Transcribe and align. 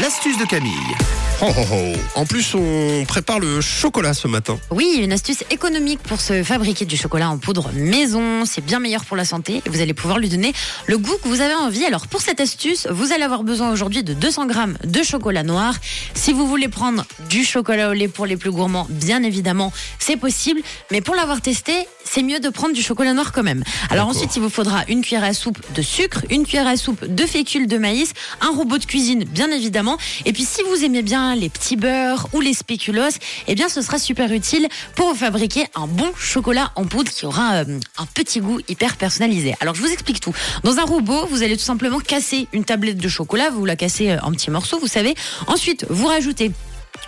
L'astuce 0.00 0.38
de 0.38 0.46
Camille. 0.46 0.72
Oh, 1.42 1.46
oh, 1.56 1.62
oh. 1.72 1.92
En 2.16 2.26
plus, 2.26 2.54
on 2.54 3.04
prépare 3.06 3.38
le 3.38 3.60
chocolat 3.60 4.12
ce 4.12 4.28
matin. 4.28 4.58
Oui, 4.70 4.98
une 5.02 5.12
astuce 5.12 5.42
économique 5.50 6.02
pour 6.02 6.20
se 6.20 6.42
fabriquer 6.42 6.84
du 6.84 6.98
chocolat 6.98 7.30
en 7.30 7.38
poudre 7.38 7.70
maison. 7.74 8.44
C'est 8.44 8.64
bien 8.64 8.78
meilleur 8.78 9.04
pour 9.06 9.16
la 9.16 9.24
santé 9.24 9.62
et 9.64 9.68
vous 9.70 9.80
allez 9.80 9.94
pouvoir 9.94 10.18
lui 10.18 10.28
donner 10.28 10.52
le 10.86 10.98
goût 10.98 11.16
que 11.22 11.28
vous 11.28 11.40
avez 11.40 11.54
envie. 11.54 11.84
Alors 11.84 12.06
pour 12.08 12.20
cette 12.20 12.40
astuce, 12.40 12.86
vous 12.90 13.12
allez 13.12 13.22
avoir 13.22 13.42
besoin 13.42 13.70
aujourd'hui 13.70 14.02
de 14.02 14.12
200 14.12 14.46
grammes 14.46 14.76
de 14.84 15.02
chocolat 15.02 15.42
noir. 15.42 15.74
Si 16.14 16.32
vous 16.34 16.46
voulez 16.46 16.68
prendre 16.68 17.04
du 17.30 17.44
chocolat 17.44 17.88
au 17.88 17.94
lait 17.94 18.08
pour 18.08 18.26
les 18.26 18.36
plus 18.36 18.50
gourmands, 18.50 18.86
bien 18.90 19.22
évidemment, 19.22 19.72
c'est 19.98 20.16
possible. 20.18 20.60
Mais 20.90 21.00
pour 21.00 21.14
l'avoir 21.14 21.40
testé, 21.40 21.72
c'est 22.04 22.22
mieux 22.22 22.40
de 22.40 22.48
prendre 22.50 22.74
du 22.74 22.82
chocolat 22.82 23.14
noir 23.14 23.32
quand 23.32 23.42
même. 23.42 23.64
Alors 23.88 24.08
ensuite, 24.08 24.36
il 24.36 24.42
vous 24.42 24.50
faudra 24.50 24.84
une 24.88 25.00
cuillère 25.00 25.24
à 25.24 25.32
soupe 25.32 25.58
de 25.74 25.80
sucre, 25.80 26.22
une 26.28 26.44
cuillère 26.44 26.66
à 26.66 26.76
soupe 26.76 27.06
de 27.06 27.24
fécule 27.24 27.66
de 27.66 27.78
maïs, 27.78 28.12
un 28.42 28.50
robot 28.50 28.78
de 28.78 28.84
cuisine, 28.84 29.24
bien 29.24 29.50
évidemment. 29.50 29.89
Et 30.24 30.32
puis 30.32 30.44
si 30.44 30.62
vous 30.62 30.84
aimez 30.84 31.02
bien 31.02 31.34
les 31.34 31.48
petits 31.48 31.76
beurres 31.76 32.26
ou 32.32 32.40
les 32.40 32.54
spéculoos, 32.54 33.18
eh 33.46 33.54
bien 33.54 33.68
ce 33.68 33.82
sera 33.82 33.98
super 33.98 34.32
utile 34.32 34.68
pour 34.94 35.14
fabriquer 35.16 35.66
un 35.74 35.86
bon 35.86 36.10
chocolat 36.18 36.72
en 36.76 36.84
poudre 36.84 37.10
qui 37.10 37.26
aura 37.26 37.56
euh, 37.56 37.80
un 37.98 38.06
petit 38.06 38.40
goût 38.40 38.60
hyper 38.68 38.96
personnalisé. 38.96 39.54
Alors 39.60 39.74
je 39.74 39.82
vous 39.82 39.92
explique 39.92 40.20
tout. 40.20 40.34
Dans 40.64 40.78
un 40.78 40.84
robot, 40.84 41.26
vous 41.26 41.42
allez 41.42 41.56
tout 41.56 41.64
simplement 41.64 41.98
casser 41.98 42.48
une 42.52 42.64
tablette 42.64 42.98
de 42.98 43.08
chocolat, 43.08 43.50
vous 43.50 43.64
la 43.64 43.76
cassez 43.76 44.10
euh, 44.10 44.18
en 44.22 44.32
petits 44.32 44.50
morceaux, 44.50 44.78
vous 44.78 44.86
savez. 44.86 45.14
Ensuite, 45.46 45.86
vous 45.88 46.06
rajoutez 46.06 46.52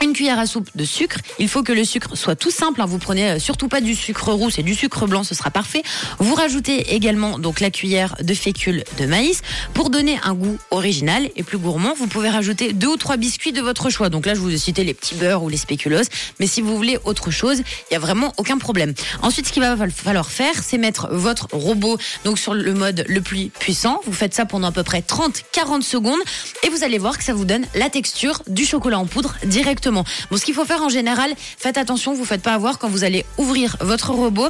une 0.01 0.13
cuillère 0.13 0.39
à 0.39 0.47
soupe 0.47 0.69
de 0.75 0.85
sucre. 0.85 1.19
Il 1.39 1.49
faut 1.49 1.63
que 1.63 1.73
le 1.73 1.85
sucre 1.85 2.17
soit 2.17 2.35
tout 2.35 2.51
simple. 2.51 2.81
hein. 2.81 2.87
Vous 2.87 2.99
prenez 2.99 3.31
euh, 3.31 3.39
surtout 3.39 3.69
pas 3.69 3.81
du 3.81 3.95
sucre 3.95 4.33
roux, 4.33 4.51
c'est 4.51 4.63
du 4.63 4.75
sucre 4.75 5.07
blanc, 5.07 5.23
ce 5.25 5.35
sera 5.35 5.51
parfait. 5.51 5.83
Vous 6.19 6.35
rajoutez 6.35 6.95
également 6.95 7.39
donc 7.39 7.61
la 7.61 7.71
cuillère 7.71 8.17
de 8.21 8.35
fécule 8.35 8.85
de 8.99 9.07
maïs 9.07 9.43
pour 9.75 9.91
donner 9.91 10.19
un 10.25 10.35
goût 10.35 10.59
original 10.71 11.29
et 11.37 11.43
plus 11.43 11.59
gourmand. 11.59 11.95
Vous 11.95 12.07
pouvez 12.09 12.31
rajouter 12.31 12.73
deux 12.73 12.89
ou 12.89 12.97
trois 12.97 13.17
biscuits 13.17 13.53
de 13.53 13.61
votre 13.61 13.91
choix. 13.91 14.09
Donc 14.09 14.27
là, 14.27 14.35
je 14.35 14.41
vous 14.41 14.51
ai 14.53 14.59
cité 14.59 14.83
les 14.85 14.95
petits 14.95 15.15
beurres 15.15 15.43
ou 15.43 15.49
les 15.49 15.57
spéculoos, 15.57 16.03
mais 16.41 16.47
si 16.47 16.61
vous 16.63 16.77
voulez 16.77 16.99
autre 17.05 17.31
chose, 17.31 17.59
il 17.91 17.95
y 17.95 17.97
a 17.97 18.01
vraiment 18.01 18.33
aucun 18.39 18.59
problème. 18.59 18.95
Ensuite, 19.23 19.47
ce 19.47 19.53
qu'il 19.53 19.63
va 19.63 19.77
falloir 19.91 20.31
faire, 20.31 20.63
c'est 20.63 20.79
mettre 20.79 21.09
votre 21.13 21.49
robot 21.53 21.99
donc 22.25 22.39
sur 22.39 22.55
le 22.55 22.75
mode 22.75 23.05
le 23.09 23.21
plus 23.21 23.51
puissant. 23.51 24.01
Vous 24.07 24.13
faites 24.13 24.35
ça 24.35 24.47
pendant 24.47 24.69
à 24.69 24.73
peu 24.73 24.83
près 24.83 25.01
30-40 25.01 25.83
secondes 25.83 26.21
et 26.65 26.69
vous 26.71 26.83
allez 26.83 26.99
voir 26.99 27.19
que 27.19 27.25
ça 27.25 27.35
vous 27.35 27.45
donne 27.45 27.65
la 27.75 27.91
texture 27.91 28.43
du 28.49 28.65
chocolat 28.65 28.99
en 28.99 29.07
poudre 29.07 29.35
directement. 29.45 29.82
Bon, 29.91 30.05
ce 30.37 30.45
qu'il 30.45 30.55
faut 30.55 30.65
faire 30.65 30.83
en 30.83 30.89
général, 30.89 31.33
faites 31.37 31.77
attention, 31.77 32.15
vous 32.15 32.25
faites 32.25 32.43
pas 32.43 32.55
avoir 32.55 32.79
quand 32.79 32.89
vous 32.89 33.05
allez 33.05 33.25
ouvrir 33.39 33.77
votre 33.81 34.11
robot. 34.11 34.49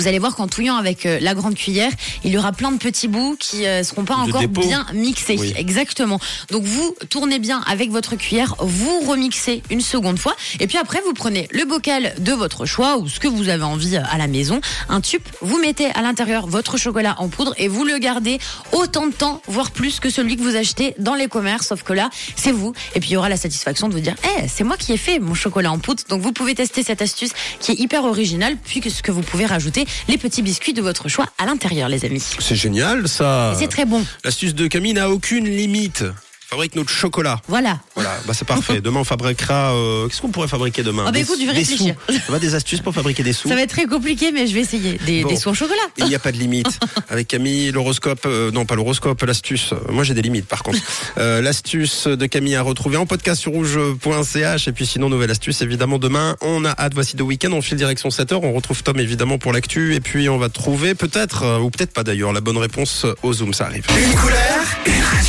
Vous 0.00 0.08
allez 0.08 0.18
voir 0.18 0.34
qu'en 0.34 0.48
touillant 0.48 0.76
avec 0.76 1.04
euh, 1.04 1.18
la 1.20 1.34
grande 1.34 1.54
cuillère, 1.56 1.92
il 2.24 2.30
y 2.32 2.38
aura 2.38 2.52
plein 2.52 2.72
de 2.72 2.78
petits 2.78 3.06
bouts 3.06 3.36
qui 3.38 3.66
euh, 3.66 3.84
seront 3.84 4.06
pas 4.06 4.14
De 4.14 4.20
encore 4.30 4.40
dépôt. 4.40 4.62
bien 4.62 4.86
mixés. 4.94 5.36
Oui. 5.38 5.52
Exactement. 5.56 6.18
Donc 6.50 6.64
vous 6.64 6.94
tournez 7.10 7.38
bien 7.38 7.60
avec 7.66 7.90
votre 7.90 8.16
cuillère, 8.16 8.54
vous 8.60 9.00
remixez 9.00 9.62
une 9.68 9.82
seconde 9.82 10.18
fois, 10.18 10.34
et 10.58 10.66
puis 10.66 10.78
après 10.78 11.02
vous 11.04 11.12
prenez 11.12 11.48
le 11.50 11.66
bocal 11.66 12.14
de 12.18 12.32
votre 12.32 12.64
choix 12.64 12.96
ou 12.96 13.10
ce 13.10 13.20
que 13.20 13.28
vous 13.28 13.50
avez 13.50 13.62
envie 13.62 13.96
euh, 13.96 14.02
à 14.10 14.16
la 14.16 14.26
maison, 14.26 14.62
un 14.88 15.02
tube, 15.02 15.20
vous 15.42 15.58
mettez 15.58 15.90
à 15.90 16.00
l'intérieur 16.00 16.46
votre 16.46 16.78
chocolat 16.78 17.14
en 17.18 17.28
poudre 17.28 17.52
et 17.58 17.68
vous 17.68 17.84
le 17.84 17.98
gardez 17.98 18.38
autant 18.72 19.06
de 19.06 19.12
temps, 19.12 19.42
voire 19.48 19.70
plus 19.70 20.00
que 20.00 20.08
celui 20.08 20.38
que 20.38 20.42
vous 20.42 20.56
achetez 20.56 20.94
dans 20.98 21.14
les 21.14 21.28
commerces. 21.28 21.66
Sauf 21.68 21.82
que 21.82 21.92
là, 21.92 22.08
c'est 22.36 22.52
vous, 22.52 22.72
et 22.94 23.00
puis 23.00 23.10
il 23.10 23.12
y 23.12 23.16
aura 23.18 23.28
la 23.28 23.36
satisfaction 23.36 23.86
de 23.88 23.92
vous 23.92 24.00
dire, 24.00 24.14
eh, 24.38 24.48
c'est 24.48 24.64
moi 24.64 24.78
qui 24.78 24.94
ai 24.94 24.96
fait 24.96 25.18
mon 25.18 25.34
chocolat 25.34 25.70
en 25.70 25.78
poudre. 25.78 26.02
Donc 26.08 26.22
vous 26.22 26.32
pouvez 26.32 26.54
tester 26.54 26.82
cette 26.82 27.02
astuce 27.02 27.32
qui 27.60 27.72
est 27.72 27.78
hyper 27.78 28.04
originale, 28.06 28.56
puis 28.64 28.80
que 28.80 28.88
ce 28.88 29.02
que 29.02 29.12
vous 29.12 29.20
pouvez 29.20 29.44
rajouter 29.44 29.84
les 30.08 30.18
petits 30.18 30.42
biscuits 30.42 30.72
de 30.72 30.82
votre 30.82 31.08
choix 31.08 31.26
à 31.38 31.46
l'intérieur, 31.46 31.88
les 31.88 32.04
amis. 32.04 32.22
C'est 32.38 32.56
génial, 32.56 33.08
ça. 33.08 33.54
C'est 33.58 33.68
très 33.68 33.84
bon. 33.84 34.04
L'astuce 34.24 34.54
de 34.54 34.66
Camille 34.66 34.94
n'a 34.94 35.10
aucune 35.10 35.46
limite. 35.46 36.04
Fabrique 36.50 36.74
notre 36.74 36.90
chocolat. 36.90 37.40
Voilà. 37.46 37.78
Voilà, 37.94 38.10
bah 38.26 38.32
c'est 38.34 38.44
parfait. 38.46 38.80
Demain, 38.84 39.00
on 39.00 39.04
fabriquera. 39.04 39.72
euh, 39.72 40.08
Qu'est-ce 40.08 40.20
qu'on 40.20 40.30
pourrait 40.30 40.48
fabriquer 40.48 40.82
demain? 40.82 41.04
Ah 41.06 41.12
bah 41.12 41.18
Des- 41.18 41.20
écoute, 41.20 41.36
je 41.40 41.46
vais 41.46 41.52
des 41.52 41.58
réfléchir. 41.60 41.94
sous. 42.08 42.16
Ça 42.16 42.32
va 42.32 42.40
des 42.40 42.56
astuces 42.56 42.80
pour 42.80 42.92
fabriquer 42.92 43.22
des 43.22 43.32
sous? 43.32 43.48
Ça 43.48 43.54
va 43.54 43.62
être 43.62 43.70
très 43.70 43.86
compliqué, 43.86 44.32
mais 44.32 44.48
je 44.48 44.54
vais 44.54 44.60
essayer. 44.62 44.98
Des, 45.06 45.22
Bon. 45.22 45.28
des 45.28 45.36
sous 45.36 45.48
en 45.50 45.54
chocolat. 45.54 45.80
Il 45.98 46.06
n'y 46.06 46.14
a 46.16 46.18
pas 46.18 46.32
de 46.32 46.38
limite. 46.38 46.66
Avec 47.08 47.28
Camille, 47.28 47.70
l'horoscope, 47.70 48.22
euh, 48.26 48.50
non 48.50 48.64
pas 48.66 48.74
l'horoscope, 48.74 49.22
l'astuce. 49.22 49.74
Moi 49.90 50.02
j'ai 50.02 50.14
des 50.14 50.22
limites 50.22 50.46
par 50.46 50.62
contre. 50.64 50.78
Euh, 51.18 51.42
l'astuce 51.42 52.06
de 52.06 52.26
Camille 52.26 52.54
à 52.56 52.62
retrouver 52.62 52.96
en 52.96 53.04
podcast 53.04 53.40
sur 53.40 53.52
rouge.ch. 53.52 54.68
Et 54.68 54.72
puis 54.72 54.86
sinon, 54.86 55.08
nouvelle 55.10 55.30
astuce 55.30 55.60
évidemment 55.60 55.98
demain. 55.98 56.36
On 56.40 56.64
a 56.64 56.70
hâte, 56.70 56.94
voici 56.94 57.14
de 57.16 57.22
week-end, 57.22 57.50
on 57.52 57.60
file 57.62 57.76
direction 57.76 58.08
7h. 58.08 58.38
On 58.42 58.52
retrouve 58.52 58.82
Tom 58.82 58.98
évidemment 58.98 59.38
pour 59.38 59.52
l'actu. 59.52 59.94
Et 59.94 60.00
puis 60.00 60.28
on 60.28 60.38
va 60.38 60.48
trouver 60.48 60.94
peut-être, 60.94 61.60
ou 61.60 61.70
peut-être 61.70 61.92
pas 61.92 62.04
d'ailleurs, 62.04 62.32
la 62.32 62.40
bonne 62.40 62.56
réponse 62.58 63.06
au 63.22 63.32
Zoom. 63.32 63.52
Ça 63.54 63.66
arrive. 63.66 63.84
Une 63.90 64.14
couleur, 64.18 64.64
une. 64.86 65.19